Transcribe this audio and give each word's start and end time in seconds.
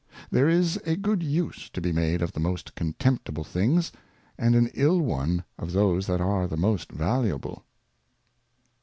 There 0.31 0.49
is 0.49 0.77
a 0.77 0.95
good 0.95 1.21
Use 1.21 1.69
to 1.69 1.79
be 1.79 1.91
made 1.91 2.23
of 2.23 2.31
the 2.31 2.39
most 2.39 2.73
contemptible 2.73 3.43
Things, 3.43 3.91
and 4.35 4.55
an 4.55 4.71
ill 4.73 4.99
one 4.99 5.43
of 5.59 5.73
those 5.73 6.07
that 6.07 6.19
are 6.19 6.47
the 6.47 6.57
most 6.57 6.91
valuable. 6.91 7.63